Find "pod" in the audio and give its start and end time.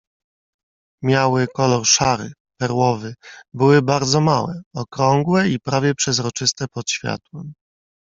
6.67-6.89